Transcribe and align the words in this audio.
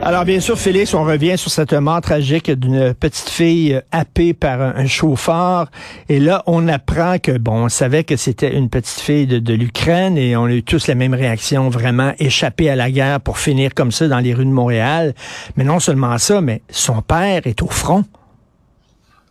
Alors, 0.00 0.24
bien 0.24 0.40
sûr, 0.40 0.58
Félix, 0.58 0.94
on 0.94 1.04
revient 1.04 1.36
sur 1.36 1.50
cette 1.50 1.72
mort 1.72 2.00
tragique 2.00 2.50
d'une 2.50 2.94
petite 2.94 3.28
fille 3.28 3.80
happée 3.90 4.32
par 4.32 4.60
un, 4.60 4.86
chauffeur. 4.86 5.70
Et 6.08 6.20
là, 6.20 6.42
on 6.46 6.68
apprend 6.68 7.18
que, 7.18 7.36
bon, 7.36 7.64
on 7.64 7.68
savait 7.68 8.04
que 8.04 8.16
c'était 8.16 8.54
une 8.54 8.70
petite 8.70 9.00
fille 9.00 9.26
de, 9.26 9.38
de 9.38 9.54
l'Ukraine 9.54 10.16
et 10.16 10.36
on 10.36 10.44
a 10.44 10.52
eu 10.52 10.62
tous 10.62 10.86
la 10.86 10.94
même 10.94 11.14
réaction, 11.14 11.68
vraiment 11.68 12.14
échapper 12.18 12.70
à 12.70 12.76
la 12.76 12.90
guerre 12.90 13.20
pour 13.20 13.38
finir 13.38 13.74
comme 13.74 13.92
ça 13.92 14.08
dans 14.08 14.20
les 14.20 14.34
rues 14.34 14.46
de 14.46 14.50
Montréal. 14.50 15.14
Mais 15.56 15.64
non 15.64 15.80
seulement 15.80 16.16
ça, 16.16 16.40
mais 16.40 16.62
son 16.70 17.02
père 17.02 17.46
est 17.46 17.60
au 17.60 17.68
front. 17.68 18.04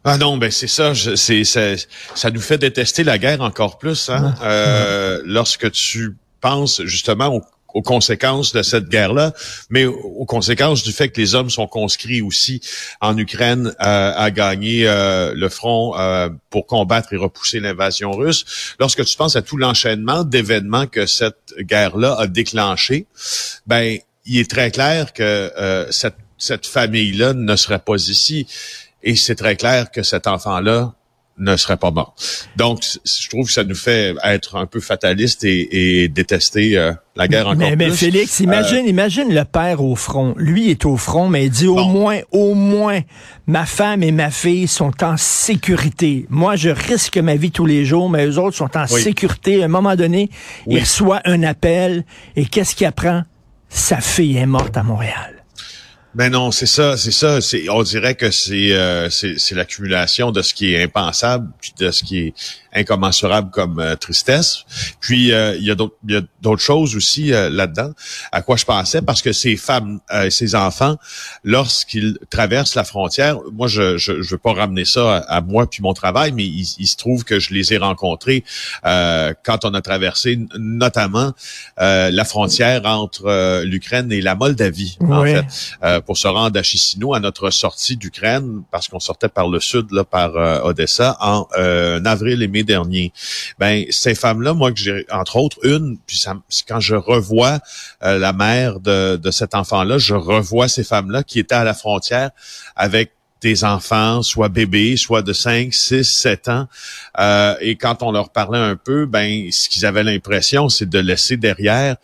Ah 0.03 0.17
non, 0.17 0.37
ben 0.37 0.51
c'est 0.51 0.67
ça, 0.67 0.93
c'est 0.93 1.43
ça, 1.43 1.75
ça 2.13 2.29
nous 2.29 2.39
fait 2.39 2.57
détester 2.57 3.03
la 3.03 3.17
guerre 3.17 3.41
encore 3.41 3.77
plus. 3.77 4.09
Hein? 4.09 4.35
Euh, 4.43 5.21
lorsque 5.25 5.71
tu 5.71 6.15
penses 6.39 6.81
justement 6.83 7.27
au 7.27 7.41
aux 7.77 7.83
conséquences 7.83 8.53
de 8.53 8.63
cette 8.63 8.89
guerre-là, 8.89 9.33
mais 9.69 9.85
aux 9.85 10.25
conséquences 10.25 10.81
du 10.81 10.91
fait 10.91 11.09
que 11.09 11.21
les 11.21 11.35
hommes 11.35 11.51
sont 11.51 11.67
conscrits 11.67 12.23
aussi 12.23 12.59
en 13.01 13.15
Ukraine 13.15 13.67
euh, 13.67 14.13
à 14.15 14.31
gagner 14.31 14.87
euh, 14.87 15.31
le 15.35 15.47
front 15.47 15.95
euh, 15.95 16.29
pour 16.49 16.65
combattre 16.65 17.13
et 17.13 17.17
repousser 17.17 17.59
l'invasion 17.59 18.13
russe. 18.13 18.73
Lorsque 18.79 19.05
tu 19.05 19.15
penses 19.15 19.35
à 19.35 19.43
tout 19.43 19.57
l'enchaînement 19.57 20.23
d'événements 20.23 20.87
que 20.87 21.05
cette 21.05 21.53
guerre-là 21.59 22.15
a 22.17 22.25
déclenché, 22.25 23.05
ben 23.67 23.99
il 24.25 24.39
est 24.39 24.49
très 24.49 24.71
clair 24.71 25.13
que 25.13 25.87
cette, 25.91 26.17
cette 26.39 26.65
famille-là 26.65 27.33
ne 27.33 27.55
serait 27.55 27.79
pas 27.79 27.95
ici. 27.95 28.47
Et 29.03 29.15
c'est 29.15 29.35
très 29.35 29.55
clair 29.55 29.91
que 29.91 30.01
cet 30.01 30.25
enfant-là 30.25 30.96
ne 31.37 31.55
serait 31.55 31.77
pas 31.77 31.91
mort. 31.91 32.15
Donc, 32.55 32.83
je 33.05 33.29
trouve 33.29 33.45
que 33.47 33.51
ça 33.51 33.63
nous 33.63 33.75
fait 33.75 34.15
être 34.23 34.55
un 34.55 34.65
peu 34.65 34.79
fataliste 34.79 35.43
et, 35.43 36.07
détester 36.07 36.77
euh, 36.77 36.93
la 37.15 37.27
guerre 37.27 37.47
encore 37.47 37.57
mais, 37.57 37.75
plus. 37.75 37.85
Mais 37.87 37.91
Félix, 37.91 38.39
imagine, 38.39 38.85
euh, 38.85 38.89
imagine 38.89 39.33
le 39.33 39.43
père 39.45 39.83
au 39.83 39.95
front. 39.95 40.33
Lui 40.37 40.69
est 40.69 40.85
au 40.85 40.97
front, 40.97 41.27
mais 41.29 41.45
il 41.45 41.51
dit 41.51 41.67
au 41.67 41.85
moins, 41.85 42.19
au 42.31 42.53
moins, 42.53 43.01
ma 43.45 43.65
femme 43.65 44.03
et 44.03 44.11
ma 44.11 44.31
fille 44.31 44.67
sont 44.67 45.03
en 45.03 45.17
sécurité. 45.17 46.25
Moi, 46.29 46.55
je 46.55 46.69
risque 46.69 47.17
ma 47.17 47.35
vie 47.35 47.51
tous 47.51 47.65
les 47.65 47.85
jours, 47.85 48.09
mais 48.09 48.25
eux 48.25 48.39
autres 48.39 48.57
sont 48.57 48.75
en 48.75 48.87
sécurité. 48.87 49.61
À 49.61 49.65
un 49.65 49.69
moment 49.69 49.95
donné, 49.95 50.29
il 50.67 50.79
reçoit 50.79 51.21
un 51.25 51.43
appel 51.43 52.05
et 52.35 52.45
qu'est-ce 52.45 52.75
qu'il 52.75 52.87
apprend? 52.87 53.23
Sa 53.69 53.99
fille 53.99 54.37
est 54.37 54.45
morte 54.45 54.77
à 54.77 54.83
Montréal. 54.83 55.36
Ben 56.17 56.31
non, 56.31 56.49
c'est 56.49 56.65
ça, 56.65 56.97
c'est 56.97 57.11
ça. 57.11 57.37
On 57.69 57.83
dirait 57.83 58.15
que 58.15 58.31
c'est, 58.31 58.73
euh, 58.73 59.07
c'est 59.11 59.51
l'accumulation 59.51 60.31
de 60.31 60.41
ce 60.41 60.55
qui 60.55 60.73
est 60.73 60.81
impensable, 60.81 61.47
puis 61.61 61.73
de 61.77 61.91
ce 61.91 62.03
qui 62.03 62.17
est 62.17 62.33
incommensurable 62.77 63.49
comme 63.51 63.79
euh, 63.79 63.95
tristesse. 63.95 64.63
Puis 64.99 65.31
euh, 65.31 65.55
il 65.57 65.65
y 65.65 65.71
a 65.71 65.75
d'autres, 65.75 66.57
choses 66.57 66.95
aussi 66.95 67.27
là-dedans. 67.27 67.91
À 68.31 68.41
quoi 68.41 68.55
je 68.55 68.65
pensais? 68.65 69.01
Parce 69.01 69.21
que 69.21 69.31
ces 69.31 69.57
femmes, 69.57 69.99
ces 70.29 70.55
enfants, 70.55 70.97
lorsqu'ils 71.43 72.17
traversent 72.31 72.73
la 72.73 72.83
frontière, 72.83 73.37
moi 73.53 73.67
je, 73.67 73.97
je, 73.97 74.21
je 74.21 74.31
veux 74.31 74.37
pas 74.39 74.53
ramener 74.53 74.85
ça 74.85 75.17
à, 75.17 75.41
moi 75.41 75.69
puis 75.69 75.83
mon 75.83 75.93
travail, 75.93 76.31
mais 76.31 76.45
il, 76.45 76.65
il, 76.79 76.87
se 76.87 76.97
trouve 76.97 77.25
que 77.25 77.39
je 77.39 77.53
les 77.53 77.73
ai 77.73 77.77
rencontrés 77.77 78.43
quand 78.83 79.65
on 79.65 79.73
a 79.73 79.81
traversé 79.81 80.39
notamment 80.57 81.33
la 81.77 82.25
frontière 82.25 82.85
entre 82.85 83.63
l'Ukraine 83.63 84.11
et 84.11 84.21
la 84.21 84.33
Moldavie, 84.35 84.97
en 85.01 85.23
fait 85.23 85.45
pour 86.05 86.17
se 86.17 86.27
rendre 86.27 86.57
à 86.59 86.63
Chisinau 86.63 87.13
à 87.13 87.19
notre 87.19 87.49
sortie 87.49 87.97
d'Ukraine, 87.97 88.63
parce 88.71 88.87
qu'on 88.87 88.99
sortait 88.99 89.29
par 89.29 89.47
le 89.47 89.59
sud, 89.59 89.91
là, 89.91 90.03
par 90.03 90.35
euh, 90.35 90.61
Odessa, 90.63 91.17
en 91.19 91.47
euh, 91.57 92.03
avril 92.05 92.41
et 92.41 92.47
mai 92.47 92.63
dernier. 92.67 93.11
Ben 93.57 93.85
ces 93.89 94.13
femmes-là, 94.13 94.53
moi 94.53 94.71
que 94.71 94.79
j'ai 94.79 95.05
entre 95.11 95.37
autres 95.37 95.57
une, 95.63 95.97
puis 96.05 96.17
ça, 96.17 96.35
quand 96.67 96.79
je 96.79 96.95
revois 96.95 97.59
euh, 98.03 98.19
la 98.19 98.33
mère 98.33 98.79
de, 98.79 99.15
de 99.15 99.31
cet 99.31 99.55
enfant-là, 99.55 99.97
je 99.97 100.13
revois 100.13 100.67
ces 100.67 100.83
femmes-là 100.83 101.23
qui 101.23 101.39
étaient 101.39 101.55
à 101.55 101.63
la 101.63 101.73
frontière 101.73 102.29
avec 102.75 103.11
des 103.41 103.63
enfants, 103.63 104.21
soit 104.23 104.49
bébés, 104.49 104.97
soit 104.97 105.21
de 105.21 105.33
5, 105.33 105.73
6, 105.73 106.03
7 106.03 106.47
ans. 106.49 106.67
Euh, 107.19 107.55
et 107.61 107.75
quand 107.75 108.03
on 108.03 108.11
leur 108.11 108.29
parlait 108.29 108.57
un 108.57 108.75
peu, 108.75 109.05
ben 109.05 109.51
ce 109.51 109.69
qu'ils 109.69 109.85
avaient 109.85 110.03
l'impression, 110.03 110.69
c'est 110.69 110.89
de 110.89 110.99
laisser 110.99 111.37
derrière, 111.37 111.97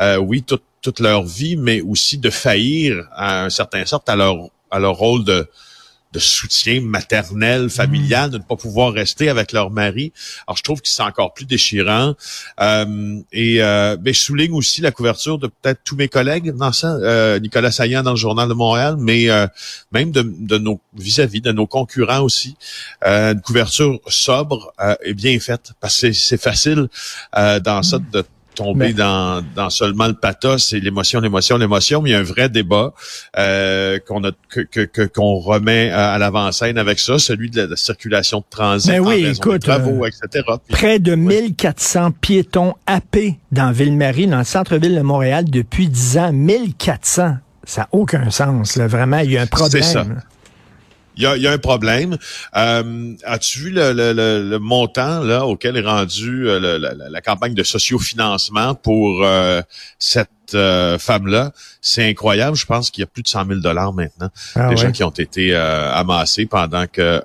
euh, 0.00 0.16
oui, 0.16 0.42
tout, 0.42 0.60
toute 0.80 1.00
leur 1.00 1.24
vie, 1.24 1.56
mais 1.56 1.80
aussi 1.80 2.18
de 2.18 2.30
faillir 2.30 3.06
à 3.12 3.44
un 3.44 3.50
certain 3.50 3.84
sorte 3.84 4.08
à 4.08 4.16
leur 4.16 4.48
à 4.70 4.78
leur 4.78 4.96
rôle 4.96 5.24
de 5.24 5.48
de 6.12 6.18
soutien 6.18 6.80
maternel, 6.80 7.68
familial, 7.68 8.30
de 8.30 8.38
ne 8.38 8.42
pas 8.42 8.56
pouvoir 8.56 8.92
rester 8.92 9.28
avec 9.28 9.52
leur 9.52 9.70
mari. 9.70 10.12
Alors, 10.46 10.56
je 10.56 10.62
trouve 10.62 10.80
que 10.80 10.88
c'est 10.88 11.02
encore 11.02 11.34
plus 11.34 11.44
déchirant. 11.44 12.14
Euh, 12.60 13.20
et 13.32 13.62
euh, 13.62 13.96
ben, 13.96 14.14
je 14.14 14.20
souligne 14.20 14.52
aussi 14.52 14.80
la 14.80 14.90
couverture 14.90 15.38
de 15.38 15.48
peut-être 15.48 15.80
tous 15.84 15.96
mes 15.96 16.08
collègues 16.08 16.52
dans 16.52 16.72
ça, 16.72 16.94
euh, 16.94 17.38
Nicolas 17.38 17.70
Saillant 17.70 18.02
dans 18.02 18.12
le 18.12 18.16
Journal 18.16 18.48
de 18.48 18.54
Montréal, 18.54 18.96
mais 18.98 19.28
euh, 19.28 19.46
même 19.92 20.10
de, 20.10 20.22
de 20.22 20.58
nos 20.58 20.80
vis-à-vis, 20.96 21.40
de 21.40 21.52
nos 21.52 21.66
concurrents 21.66 22.20
aussi. 22.20 22.56
Euh, 23.04 23.34
une 23.34 23.42
couverture 23.42 24.00
sobre 24.08 24.72
et 25.04 25.12
bien 25.12 25.38
faite, 25.40 25.72
parce 25.80 26.00
que 26.00 26.12
c'est 26.12 26.40
facile 26.40 26.88
dans 27.34 27.82
ça 27.82 27.98
de 27.98 28.24
tomber 28.58 28.92
dans, 28.92 29.44
dans 29.54 29.70
seulement 29.70 30.08
le 30.08 30.14
pathos 30.14 30.72
et 30.72 30.80
l'émotion, 30.80 31.20
l'émotion, 31.20 31.56
l'émotion, 31.56 32.02
mais 32.02 32.10
il 32.10 32.12
y 32.12 32.16
a 32.16 32.18
un 32.18 32.24
vrai 32.24 32.48
débat 32.48 32.92
euh, 33.38 33.98
qu'on 34.06 34.24
a 34.24 34.32
que, 34.48 35.06
qu'on 35.06 35.36
remet 35.36 35.90
à, 35.90 36.18
l'avant-scène 36.18 36.76
avec 36.76 36.98
ça, 36.98 37.18
celui 37.18 37.50
de 37.50 37.62
la, 37.62 37.76
circulation 37.76 38.38
de 38.38 38.44
transit, 38.50 38.90
mais 38.90 38.98
ben 38.98 39.06
oui, 39.06 39.26
écoute, 39.26 39.62
travaux, 39.62 40.04
euh, 40.04 40.08
etc. 40.08 40.44
près 40.68 40.98
de 40.98 41.14
1400 41.14 42.10
piétons 42.20 42.74
happés 42.86 43.38
dans 43.52 43.70
Ville-Marie, 43.70 44.26
dans 44.26 44.38
le 44.38 44.44
centre-ville 44.44 44.96
de 44.96 45.02
Montréal 45.02 45.44
depuis 45.48 45.88
10 45.88 46.18
ans. 46.18 46.32
1400, 46.32 47.36
ça 47.64 47.80
n'a 47.82 47.88
aucun 47.92 48.30
sens. 48.30 48.76
Là. 48.76 48.88
Vraiment, 48.88 49.18
il 49.18 49.30
y 49.30 49.38
a 49.38 49.42
un 49.42 49.46
problème. 49.46 49.82
C'est 49.82 49.82
ça 49.82 50.04
il 51.18 51.24
y 51.24 51.26
a, 51.26 51.36
y 51.36 51.46
a, 51.46 51.52
un 51.52 51.58
problème. 51.58 52.16
Euh, 52.56 53.14
As-tu 53.24 53.58
vu 53.58 53.70
le, 53.70 53.92
le, 53.92 54.12
le, 54.12 54.58
montant 54.58 55.20
là 55.20 55.46
auquel 55.46 55.76
est 55.76 55.86
rendu 55.86 56.48
euh, 56.48 56.78
la, 56.78 56.94
la, 56.94 57.20
campagne 57.20 57.54
de 57.54 57.64
sociofinancement 57.64 58.76
pour 58.76 59.24
euh, 59.24 59.60
cette 60.48 60.54
euh, 60.54 60.98
femme-là? 60.98 61.52
C'est 61.80 62.08
incroyable. 62.08 62.56
Je 62.56 62.66
pense 62.66 62.90
qu'il 62.90 63.02
y 63.02 63.04
a 63.04 63.06
plus 63.06 63.22
de 63.22 63.28
100 63.28 63.46
000 63.46 63.60
dollars 63.60 63.92
maintenant. 63.92 64.30
Ah, 64.54 64.68
des 64.68 64.76
gens 64.76 64.92
qui 64.92 65.04
ont 65.04 65.10
été 65.10 65.54
amassés 65.54 66.46
pendant 66.46 66.86
que 66.86 67.22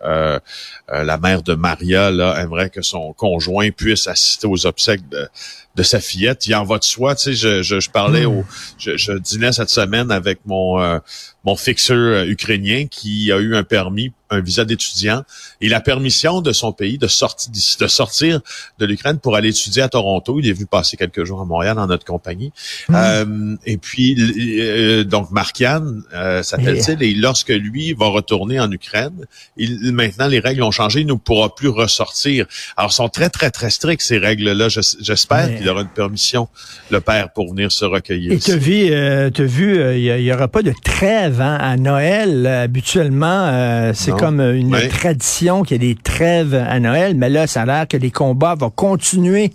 la 0.90 1.18
mère 1.18 1.42
de 1.42 1.56
Maria 1.56 2.12
là 2.12 2.42
aimerait 2.42 2.70
que 2.70 2.82
son 2.82 3.14
conjoint 3.14 3.72
puisse 3.72 4.08
assister 4.08 4.48
aux 4.48 4.66
obsèques 4.66 5.08
de 5.10 5.28
de 5.76 5.84
sa 5.84 6.00
fillette. 6.00 6.46
Il 6.48 6.56
en 6.56 6.64
va 6.64 6.78
de 6.78 6.84
soi. 6.84 7.16
Tu 7.16 7.24
sais, 7.24 7.34
je, 7.34 7.64
je, 7.64 7.80
je 7.80 7.90
parlais 7.90 8.26
hmm. 8.26 8.38
au, 8.38 8.46
je, 8.78 8.98
je, 8.98 9.14
dînais 9.14 9.52
cette 9.52 9.70
semaine 9.70 10.12
avec 10.12 10.40
mon 10.46 10.80
euh, 10.82 11.00
mon 11.44 11.56
fixeur 11.56 11.98
euh, 11.98 12.26
ukrainien 12.26 12.88
qui 12.88 13.32
a 13.32 13.38
eu 13.38 13.56
un 13.56 13.64
permis, 13.64 14.12
un 14.34 14.42
visa 14.42 14.66
d'étudiant 14.66 15.24
et 15.62 15.70
la 15.70 15.82
permission 15.82 16.42
de 16.42 16.52
son 16.52 16.74
pays 16.74 16.98
de 16.98 17.08
sortir 17.08 17.52
de 17.80 17.88
sortir 17.88 18.42
de 18.80 18.86
l'Ukraine 18.86 19.20
pour 19.20 19.36
aller 19.36 19.50
étudier 19.50 19.82
à 19.82 19.90
Toronto. 19.90 20.40
Il 20.40 20.48
est 20.48 20.54
venu 20.54 20.66
passer 20.66 20.98
quelques 20.98 21.24
jours 21.24 21.42
à 21.42 21.46
Montréal 21.46 21.76
dans 21.76 21.88
notre 21.88 22.06
compagnie. 22.06 22.52
Euh, 22.92 23.56
et 23.66 23.78
puis 23.78 25.06
donc 25.06 25.32
Markian 25.32 26.02
s'appelle-t-il 26.42 27.02
et 27.04 27.14
lorsque 27.14 27.50
lui 27.50 27.94
va 27.94 28.08
retourner 28.08 28.60
en 28.60 28.72
Ukraine, 28.72 29.26
il, 29.58 29.92
maintenant 29.92 30.28
les 30.28 30.40
règles 30.40 30.64
ont 30.64 30.72
changé, 30.72 31.02
il 31.02 31.08
ne 31.08 31.14
pourra 31.14 31.56
plus 31.56 31.70
ressortir. 31.70 32.46
Alors 32.78 32.94
sont 32.94 33.10
très 33.10 33.30
très 33.30 33.52
très 33.52 33.70
strictes 33.70 34.04
ces 34.04 34.18
règles 34.18 34.52
là. 34.52 34.68
J'espère 34.70 35.44
il 35.60 35.70
aura 35.70 35.82
une 35.82 35.88
permission, 35.88 36.48
le 36.90 37.02
père, 37.02 37.32
pour 37.32 37.50
venir 37.52 37.72
se 37.72 37.86
recueillir. 37.86 38.32
Et 38.32 38.40
tu 38.40 38.52
as 38.52 38.56
vu, 38.56 38.92
euh, 38.92 39.30
euh, 39.40 39.98
il 39.98 40.24
n'y 40.24 40.32
aura 40.32 40.48
pas 40.48 40.62
de 40.62 40.74
trêve 40.84 41.42
hein, 41.42 41.58
à 41.60 41.78
Noël. 41.78 42.46
Habituellement, 42.48 43.48
euh, 43.48 43.92
c'est 43.94 44.12
comme 44.26 44.40
une 44.42 44.78
tradition 44.90 45.64
qu'il 45.64 45.82
y 45.82 45.86
ait 45.86 45.94
des 45.94 46.02
trêves 46.02 46.54
à 46.56 46.80
Noël, 46.80 47.16
mais 47.16 47.30
là, 47.30 47.48
ça 47.48 47.62
a 47.62 47.66
l'air 47.66 47.88
que 47.88 47.98
les 47.98 48.12
combats 48.12 48.56
vont 48.56 48.70
continuer 48.70 49.52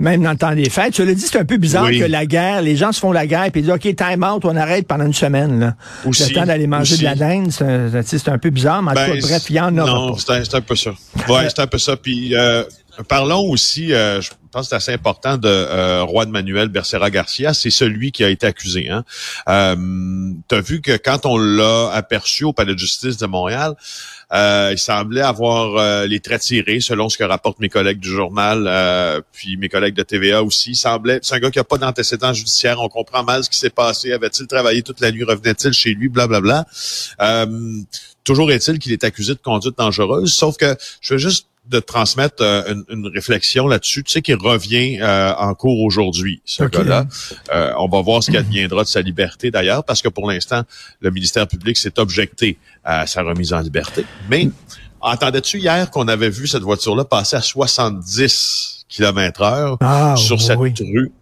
même 0.00 0.22
dans 0.22 0.32
le 0.32 0.36
temps 0.36 0.54
des 0.54 0.70
fêtes. 0.70 0.96
Je 0.96 1.02
le 1.02 1.14
dis, 1.14 1.22
c'est 1.22 1.38
un 1.38 1.44
peu 1.44 1.56
bizarre 1.56 1.90
que 1.90 2.04
la 2.04 2.26
guerre, 2.26 2.62
les 2.62 2.76
gens 2.76 2.92
se 2.92 3.00
font 3.00 3.12
la 3.12 3.26
guerre 3.26 3.46
et 3.46 3.50
disent, 3.50 3.70
OK, 3.70 3.82
time 3.82 4.24
out, 4.24 4.44
on 4.44 4.56
arrête 4.56 4.86
pendant 4.86 5.06
une 5.06 5.14
semaine. 5.14 5.60
Là. 5.60 5.74
le 6.04 6.34
temps 6.34 6.46
d'aller 6.46 6.66
manger 6.66 6.96
de 6.96 7.04
la 7.04 7.14
dinde, 7.14 7.50
c'est 7.50 8.28
un, 8.28 8.38
peu 8.38 8.50
bizarre, 8.50 8.82
mais 8.82 8.90
en 8.90 8.94
tout 8.94 9.00
cas, 9.00 9.12
ben, 9.12 9.20
bref, 9.20 9.44
il 9.50 9.56
y 9.56 9.60
en 9.60 9.78
a. 9.78 9.86
Non, 9.86 10.16
c'est 10.16 10.54
un, 10.54 10.60
peu 10.60 10.76
ça. 10.76 10.90
Ouais, 11.28 11.48
c'est 11.48 11.60
un 11.60 11.66
peu 11.66 11.78
ça. 11.78 11.96
Puis 11.96 12.34
parlons 13.08 13.48
aussi, 13.50 13.92
euh, 13.92 14.20
je 14.20 14.30
pense 14.50 14.66
que 14.66 14.70
c'est 14.70 14.76
assez 14.76 14.92
important, 14.92 15.36
de 15.36 15.48
euh, 15.48 16.06
Juan 16.06 16.30
Manuel 16.30 16.68
Becerra 16.68 17.10
Garcia. 17.10 17.54
C'est 17.54 17.70
celui 17.70 18.12
qui 18.12 18.24
a 18.24 18.28
été 18.28 18.46
accusé. 18.46 18.88
Hein. 18.88 19.04
Euh, 19.48 19.74
tu 20.48 20.60
vu 20.62 20.80
que 20.80 20.96
quand 20.96 21.26
on 21.26 21.36
l'a 21.36 21.90
aperçu 21.92 22.44
au 22.44 22.52
Palais 22.52 22.74
de 22.74 22.78
justice 22.78 23.16
de 23.16 23.26
Montréal, 23.26 23.74
euh, 24.32 24.70
il 24.72 24.78
semblait 24.78 25.20
avoir 25.20 25.76
euh, 25.76 26.06
les 26.06 26.20
traits 26.20 26.42
tirés, 26.42 26.80
selon 26.80 27.08
ce 27.08 27.18
que 27.18 27.24
rapportent 27.24 27.60
mes 27.60 27.68
collègues 27.68 28.00
du 28.00 28.08
journal, 28.08 28.64
euh, 28.66 29.20
puis 29.32 29.56
mes 29.56 29.68
collègues 29.68 29.94
de 29.94 30.02
TVA 30.02 30.42
aussi. 30.42 30.74
Semblait, 30.74 31.20
c'est 31.22 31.34
un 31.34 31.38
gars 31.38 31.50
qui 31.50 31.58
n'a 31.58 31.64
pas 31.64 31.78
d'antécédents 31.78 32.32
judiciaires. 32.32 32.80
On 32.80 32.88
comprend 32.88 33.22
mal 33.22 33.44
ce 33.44 33.50
qui 33.50 33.58
s'est 33.58 33.70
passé. 33.70 34.12
Avait-il 34.12 34.46
travaillé 34.46 34.82
toute 34.82 35.00
la 35.00 35.12
nuit? 35.12 35.24
Revenait-il 35.24 35.72
chez 35.72 35.94
lui? 35.94 36.08
Blablabla. 36.08 36.66
Bla, 37.18 37.46
bla. 37.46 37.56
toujours 38.24 38.50
est-il 38.50 38.78
qu'il 38.78 38.92
est 38.92 39.04
accusé 39.04 39.34
de 39.34 39.40
conduite 39.40 39.76
dangereuse. 39.78 40.34
Sauf 40.34 40.56
que 40.56 40.76
je 41.00 41.14
veux 41.14 41.18
juste 41.18 41.46
de 41.66 41.80
transmettre 41.80 42.42
euh, 42.42 42.74
une, 42.88 43.06
réflexion 43.08 43.66
là-dessus, 43.66 44.04
tu 44.04 44.12
sais, 44.12 44.22
qui 44.22 44.34
revient 44.34 44.98
euh, 45.00 45.32
en 45.34 45.54
cours 45.54 45.80
aujourd'hui, 45.82 46.42
ce 46.44 46.64
gars-là. 46.64 47.06
Euh, 47.54 47.72
on 47.78 47.88
va 47.88 48.02
voir 48.02 48.22
ce 48.22 48.30
qui 48.30 48.36
adviendra 48.36 48.82
de 48.82 48.88
sa 48.88 49.00
liberté 49.00 49.50
d'ailleurs, 49.50 49.84
parce 49.84 50.02
que 50.02 50.08
pour 50.08 50.30
l'instant, 50.30 50.62
le 51.00 51.10
ministère 51.10 51.46
public 51.48 51.76
s'est 51.76 51.98
objecté 51.98 52.58
à 52.84 53.06
sa 53.06 53.22
remise 53.22 53.52
en 53.52 53.60
liberté. 53.60 54.04
Mais 54.28 54.48
entendais-tu 55.00 55.58
hier 55.58 55.90
qu'on 55.90 56.08
avait 56.08 56.30
vu 56.30 56.46
cette 56.46 56.62
voiture-là 56.62 57.04
passer 57.04 57.36
à 57.36 57.42
70 57.42 58.84
km 58.88 59.42
heure 59.42 59.76
ah, 59.80 60.14
sur 60.16 60.40
cette 60.40 60.58
rue? 60.58 61.12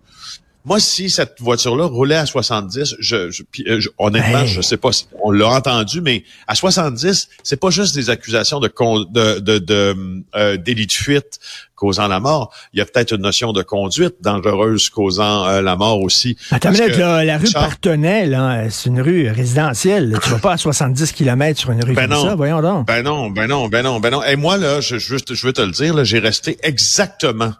Moi, 0.64 0.78
si 0.78 1.10
cette 1.10 1.40
voiture-là 1.40 1.86
roulait 1.86 2.16
à 2.16 2.26
70, 2.26 2.96
je, 3.00 3.30
je, 3.30 3.42
euh, 3.66 3.80
je 3.80 3.88
honnêtement, 3.98 4.46
je 4.46 4.60
sais 4.60 4.76
pas 4.76 4.92
si 4.92 5.06
on 5.20 5.32
l'a 5.32 5.48
entendu, 5.48 6.00
mais 6.00 6.22
à 6.46 6.54
70, 6.54 7.28
c'est 7.42 7.56
pas 7.58 7.70
juste 7.70 7.94
des 7.94 8.10
accusations 8.10 8.60
de 8.60 8.72
de, 9.10 9.40
de, 9.40 9.58
de 9.58 9.96
euh, 10.36 10.56
délit 10.56 10.86
de 10.86 10.92
fuite 10.92 11.40
causant 11.74 12.06
la 12.06 12.20
mort. 12.20 12.54
Il 12.72 12.78
y 12.78 12.80
a 12.80 12.84
peut-être 12.84 13.12
une 13.12 13.22
notion 13.22 13.52
de 13.52 13.62
conduite 13.62 14.14
dangereuse 14.20 14.88
causant 14.88 15.46
euh, 15.46 15.62
la 15.62 15.74
mort 15.74 16.00
aussi. 16.00 16.36
Attends, 16.52 16.70
la 16.70 17.38
rue 17.38 17.50
Partenay, 17.52 18.26
là, 18.26 18.70
c'est 18.70 18.88
une 18.88 19.00
rue 19.00 19.28
résidentielle. 19.30 20.16
Tu 20.22 20.30
vas 20.30 20.38
pas 20.38 20.52
à 20.52 20.56
70 20.58 21.10
km 21.12 21.58
sur 21.58 21.72
une 21.72 21.84
rue 21.84 21.94
ben 21.94 22.02
comme 22.02 22.18
non, 22.18 22.24
ça, 22.24 22.34
voyons 22.36 22.62
donc. 22.62 22.86
Ben 22.86 23.02
non, 23.02 23.30
ben 23.30 23.48
non, 23.48 23.68
ben 23.68 23.82
non, 23.82 23.98
ben 23.98 24.10
non. 24.10 24.22
Et 24.22 24.36
moi, 24.36 24.58
là, 24.58 24.80
je, 24.80 24.98
je, 24.98 25.16
je 25.28 25.46
veux 25.46 25.52
te 25.52 25.62
le 25.62 25.72
dire, 25.72 26.04
j'ai 26.04 26.20
resté 26.20 26.56
exactement 26.62 27.52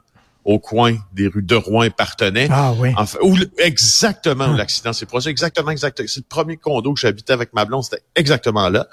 au 0.45 0.59
coin 0.59 0.97
des 1.13 1.29
rues 1.29 1.43
de 1.43 1.55
Rouen 1.55 1.85
et 1.85 1.91
Partenay. 1.91 2.49
Ah 2.51 2.73
oui. 2.77 2.93
Enfin, 2.97 3.19
où 3.23 3.37
exactement 3.59 4.47
où 4.47 4.55
ah. 4.55 4.59
l'accident 4.59 4.93
s'est 4.93 5.07
produit. 5.07 5.31
Exactement, 5.31 5.71
exactement. 5.71 6.09
C'est 6.09 6.21
le 6.21 6.27
premier 6.29 6.57
condo 6.57 6.95
que 6.95 7.01
j'habitais 7.01 7.33
avec 7.33 7.53
ma 7.53 7.65
blonde, 7.65 7.85
c'était 7.85 8.03
exactement 8.17 8.69
là. 8.69 8.89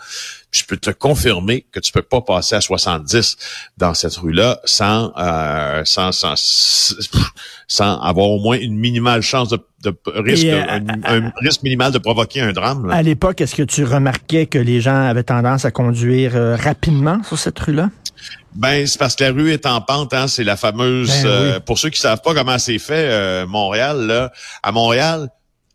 Je 0.51 0.63
peux 0.63 0.77
te 0.77 0.89
confirmer 0.89 1.65
que 1.71 1.79
tu 1.79 1.91
peux 1.91 2.01
pas 2.01 2.21
passer 2.21 2.55
à 2.55 2.61
70 2.61 3.37
dans 3.77 3.93
cette 3.93 4.15
rue-là 4.15 4.59
sans, 4.65 5.11
euh, 5.17 5.81
sans, 5.85 6.11
sans, 6.11 6.33
sans 7.67 8.01
avoir 8.01 8.29
au 8.29 8.39
moins 8.39 8.57
une 8.57 8.75
minimale 8.75 9.21
chance 9.21 9.49
de, 9.49 9.59
de 9.83 9.95
risque, 10.05 10.45
euh, 10.45 10.79
un, 11.05 11.31
risque 11.41 11.61
minimal 11.61 11.91
de 11.91 11.99
provoquer 11.99 12.41
un 12.41 12.51
drame. 12.51 12.89
À 12.89 13.03
l'époque, 13.03 13.41
est-ce 13.41 13.55
que 13.55 13.63
tu 13.63 13.83
remarquais 13.83 14.47
que 14.47 14.57
les 14.57 14.81
gens 14.81 15.07
avaient 15.07 15.23
tendance 15.23 15.65
à 15.65 15.71
conduire 15.71 16.35
euh, 16.35 16.55
rapidement 16.55 17.21
sur 17.23 17.37
cette 17.37 17.59
rue-là? 17.59 17.91
Ben, 18.55 18.87
c'est 18.87 18.97
parce 18.97 19.15
que 19.15 19.23
la 19.23 19.31
rue 19.31 19.51
est 19.51 19.67
en 19.67 19.81
pente, 19.81 20.13
hein, 20.13 20.27
c'est 20.27 20.43
la 20.43 20.57
fameuse. 20.57 21.09
Ben 21.23 21.29
euh, 21.29 21.59
pour 21.59 21.77
ceux 21.77 21.89
qui 21.89 21.99
savent 21.99 22.21
pas 22.21 22.33
comment 22.33 22.57
c'est 22.57 22.79
fait, 22.79 23.45
Montréal, 23.45 24.07
là, 24.07 24.31
à 24.63 24.71
Montréal, 24.71 25.29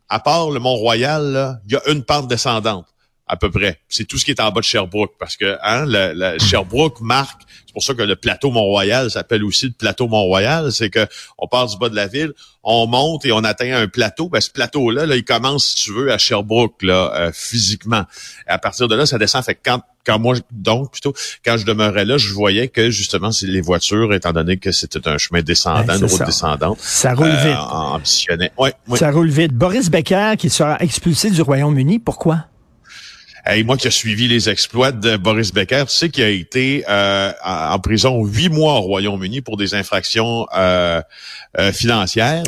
à 0.08 0.18
part 0.18 0.50
le 0.50 0.58
Mont-Royal, 0.58 1.60
il 1.66 1.74
y 1.74 1.76
a 1.76 1.90
une 1.90 2.02
pente 2.02 2.26
descendante 2.26 2.86
à 3.26 3.36
peu 3.36 3.50
près. 3.50 3.80
C'est 3.88 4.04
tout 4.04 4.18
ce 4.18 4.24
qui 4.24 4.32
est 4.32 4.40
en 4.40 4.50
bas 4.50 4.60
de 4.60 4.64
Sherbrooke, 4.64 5.14
parce 5.18 5.36
que 5.36 5.56
hein, 5.62 5.84
le, 5.86 6.38
Sherbrooke 6.38 7.00
marque. 7.00 7.42
C'est 7.66 7.72
pour 7.72 7.82
ça 7.82 7.94
que 7.94 8.02
le 8.02 8.14
plateau 8.14 8.50
Mont-Royal 8.50 9.10
s'appelle 9.10 9.42
aussi 9.42 9.66
le 9.66 9.72
plateau 9.72 10.06
Mont-Royal. 10.06 10.72
C'est 10.72 10.90
que 10.90 11.06
on 11.38 11.48
part 11.48 11.66
du 11.66 11.76
bas 11.78 11.88
de 11.88 11.96
la 11.96 12.06
ville, 12.06 12.32
on 12.62 12.86
monte 12.86 13.24
et 13.24 13.32
on 13.32 13.42
atteint 13.42 13.74
un 13.74 13.88
plateau. 13.88 14.28
Ben, 14.28 14.40
ce 14.40 14.50
plateau-là, 14.50 15.06
là, 15.06 15.16
il 15.16 15.24
commence, 15.24 15.66
si 15.66 15.84
tu 15.84 15.92
veux, 15.92 16.12
à 16.12 16.18
Sherbrooke, 16.18 16.82
là, 16.82 17.12
euh, 17.14 17.30
physiquement. 17.32 18.04
Et 18.46 18.50
à 18.50 18.58
partir 18.58 18.86
de 18.88 18.94
là, 18.94 19.06
ça 19.06 19.18
descend. 19.18 19.42
Fait 19.44 19.54
que 19.54 19.60
quand 19.64 19.80
quand 20.06 20.18
moi, 20.18 20.36
donc 20.50 20.92
plutôt, 20.92 21.14
quand 21.44 21.56
je 21.56 21.64
demeurais 21.64 22.04
là, 22.04 22.18
je 22.18 22.32
voyais 22.34 22.68
que 22.68 22.90
justement, 22.90 23.32
c'est 23.32 23.46
les 23.46 23.62
voitures, 23.62 24.12
étant 24.12 24.32
donné 24.32 24.58
que 24.58 24.70
c'était 24.70 25.08
un 25.08 25.16
chemin 25.16 25.40
descendant, 25.40 25.96
une 25.96 26.04
route 26.04 26.26
descendante. 26.26 26.78
Ça 26.78 27.14
roule 27.14 27.30
vite. 27.30 27.56
ambitionnait. 27.56 28.52
Ouais, 28.58 28.74
Ça 28.96 29.10
roule 29.10 29.30
vite. 29.30 29.52
Boris 29.52 29.90
Becker, 29.90 30.34
qui 30.38 30.50
sera 30.50 30.76
expulsé 30.80 31.30
du 31.30 31.40
Royaume-Uni, 31.40 32.00
pourquoi? 32.00 32.44
Hey, 33.46 33.62
moi 33.62 33.76
qui 33.76 33.86
ai 33.86 33.90
suivi 33.90 34.26
les 34.26 34.48
exploits 34.48 34.90
de 34.90 35.18
Boris 35.18 35.52
Becker, 35.52 35.84
tu 35.86 35.94
sais 35.94 36.08
qu'il 36.08 36.24
a 36.24 36.30
été 36.30 36.82
euh, 36.88 37.30
en 37.44 37.78
prison 37.78 38.24
huit 38.24 38.48
mois 38.48 38.76
au 38.76 38.80
Royaume-Uni 38.80 39.42
pour 39.42 39.58
des 39.58 39.74
infractions 39.74 40.46
euh, 40.56 41.02
euh, 41.58 41.72
financières. 41.72 42.42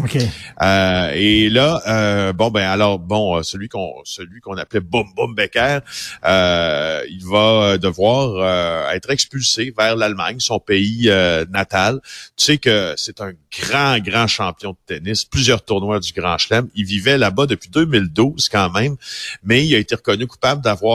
Euh, 0.63 1.11
et 1.15 1.51
là, 1.51 1.83
euh, 1.87 2.33
bon 2.33 2.49
ben 2.51 2.67
alors 2.67 2.99
bon, 2.99 3.43
celui 3.43 3.69
qu'on 3.69 3.93
celui 4.05 4.41
qu'on 4.41 4.57
appelait 4.57 4.81
Boom 4.81 5.07
Boom 5.15 5.35
Becker, 5.35 5.81
il 6.25 7.25
va 7.31 7.77
devoir 7.77 8.91
être 8.93 9.11
expulsé 9.11 9.75
vers 9.77 9.97
l'Allemagne, 9.97 10.41
son 10.41 10.59
pays 10.59 11.11
natal. 11.51 12.01
Tu 12.37 12.45
sais 12.47 12.59
que 12.59 12.95
c'est 12.97 13.21
un 13.21 13.33
grand 13.61 13.99
grand 13.99 14.27
champion 14.27 14.71
de 14.71 14.79
tennis, 14.87 15.27
plusieurs 15.27 15.63
tournois 15.63 16.01
du 16.01 16.13
Grand 16.13 16.39
Chelem. 16.39 16.69
Il 16.75 16.87
vivait 16.87 17.19
là-bas 17.19 17.45
depuis 17.45 17.69
2012 17.69 18.49
quand 18.49 18.71
même, 18.71 18.97
mais 19.45 19.65
il 19.65 19.75
a 19.75 19.79
été 19.79 19.95
reconnu 19.95 20.27
coupable 20.27 20.63
d'avoir 20.63 20.86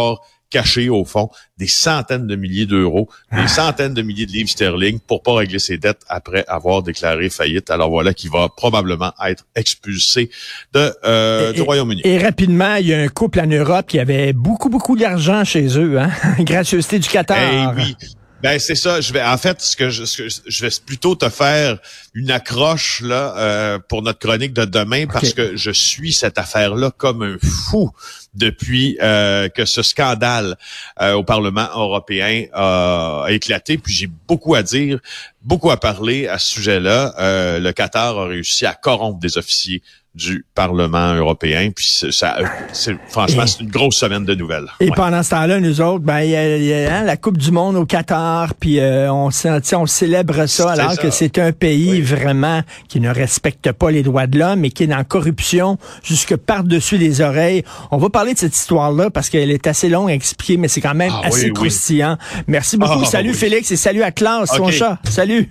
caché 0.51 0.89
au 0.89 1.05
fond 1.05 1.29
des 1.57 1.67
centaines 1.67 2.27
de 2.27 2.35
milliers 2.35 2.67
d'euros, 2.67 3.09
des 3.31 3.39
ah. 3.39 3.47
centaines 3.47 3.93
de 3.93 4.01
milliers 4.03 4.25
de 4.25 4.31
livres 4.31 4.49
sterling 4.49 4.99
pour 4.99 5.23
pas 5.23 5.33
régler 5.35 5.59
ses 5.59 5.77
dettes 5.77 6.01
après 6.07 6.45
avoir 6.47 6.83
déclaré 6.83 7.29
faillite. 7.29 7.71
Alors 7.71 7.89
voilà 7.89 8.13
qu'il 8.13 8.29
va 8.29 8.49
probablement 8.49 9.13
être 9.25 9.45
expulsé 9.55 10.29
de 10.73 10.93
euh, 11.05 11.53
du 11.53 11.61
Royaume-Uni. 11.61 12.01
Et 12.03 12.17
rapidement, 12.19 12.75
il 12.75 12.87
y 12.87 12.93
a 12.93 12.99
un 12.99 13.07
couple 13.07 13.39
en 13.39 13.47
Europe 13.47 13.87
qui 13.87 13.99
avait 13.99 14.33
beaucoup 14.33 14.69
beaucoup 14.69 14.97
d'argent 14.97 15.43
chez 15.43 15.79
eux, 15.79 15.99
hein, 15.99 16.11
gracieuseté 16.39 16.99
du 16.99 17.09
Qatar. 17.09 17.37
Eh 17.39 17.81
oui. 17.81 17.95
Ben 18.41 18.59
c'est 18.59 18.75
ça. 18.75 19.01
Je 19.01 19.13
vais 19.13 19.21
en 19.21 19.37
fait 19.37 19.61
ce 19.61 19.75
que 19.75 19.89
je, 19.89 20.03
je 20.03 20.65
vais 20.65 20.71
plutôt 20.83 21.15
te 21.15 21.29
faire 21.29 21.77
une 22.15 22.31
accroche 22.31 23.01
là 23.01 23.35
euh, 23.37 23.79
pour 23.87 24.01
notre 24.01 24.17
chronique 24.17 24.53
de 24.53 24.65
demain 24.65 25.05
parce 25.05 25.33
que 25.33 25.55
je 25.55 25.69
suis 25.69 26.11
cette 26.11 26.39
affaire 26.39 26.73
là 26.73 26.89
comme 26.89 27.21
un 27.21 27.37
fou 27.39 27.91
depuis 28.33 28.97
euh, 29.01 29.49
que 29.49 29.65
ce 29.65 29.81
scandale 29.81 30.55
euh, 31.01 31.13
au 31.13 31.23
Parlement 31.23 31.67
européen 31.73 32.45
a 32.53 33.25
éclaté. 33.29 33.77
Puis 33.77 33.93
j'ai 33.93 34.09
beaucoup 34.27 34.55
à 34.55 34.63
dire, 34.63 34.99
beaucoup 35.41 35.71
à 35.71 35.77
parler 35.77 36.27
à 36.27 36.37
ce 36.39 36.51
sujet-là. 36.51 37.13
le 37.59 37.71
Qatar 37.71 38.17
a 38.17 38.27
réussi 38.27 38.65
à 38.65 38.73
corrompre 38.73 39.19
des 39.19 39.37
officiers 39.37 39.81
du 40.13 40.45
Parlement 40.55 41.13
européen. 41.13 41.69
Puis 41.73 41.87
ça, 42.11 42.37
c'est, 42.73 42.97
franchement, 43.07 43.47
c'est 43.47 43.61
une 43.61 43.69
grosse 43.69 43.95
semaine 43.95 44.25
de 44.25 44.35
nouvelles. 44.35 44.67
Et 44.81 44.91
pendant 44.91 45.23
ce 45.23 45.29
temps-là, 45.29 45.59
nous 45.61 45.79
autres, 45.79 46.03
ben 46.03 46.19
il 46.19 46.31
y 46.31 46.73
a, 46.73 46.97
hein, 46.97 47.03
la 47.03 47.15
Coupe 47.15 47.37
du 47.37 47.51
Monde 47.51 47.77
au 47.77 47.85
Qatar, 47.85 48.53
puis 48.55 48.79
euh, 48.79 49.11
on, 49.11 49.29
on 49.29 49.85
célèbre 49.85 50.45
ça 50.47 50.71
alors 50.71 50.97
que 50.97 51.09
c'est 51.11 51.37
un 51.37 51.53
pays 51.53 52.01
vraiment 52.01 52.61
qui 52.89 52.99
ne 52.99 53.09
respecte 53.09 53.71
pas 53.71 53.89
les 53.89 54.03
droits 54.03 54.27
de 54.27 54.37
l'homme 54.37 54.65
et 54.65 54.71
qui 54.71 54.83
est 54.83 54.87
dans 54.87 55.03
corruption 55.03 55.77
jusque 56.03 56.35
par-dessus 56.35 56.97
les 56.97 57.21
oreilles. 57.21 57.63
On 57.91 57.97
va 57.97 58.09
parler 58.09 58.20
de 58.25 58.37
cette 58.37 58.55
histoire-là 58.55 59.09
parce 59.09 59.29
qu'elle 59.29 59.51
est 59.51 59.67
assez 59.67 59.89
longue 59.89 60.09
à 60.09 60.13
expliquer, 60.13 60.57
mais 60.57 60.67
c'est 60.67 60.81
quand 60.81 60.93
même 60.93 61.11
ah 61.13 61.27
assez 61.27 61.51
croustillant. 61.51 62.17
Merci 62.47 62.77
beaucoup. 62.77 63.01
Ah, 63.03 63.05
salut 63.05 63.33
Félix 63.33 63.71
et 63.71 63.75
salut 63.75 64.03
à 64.03 64.11
Classe, 64.11 64.49
son 64.55 64.69
chat. 64.69 64.99
Salut. 65.09 65.49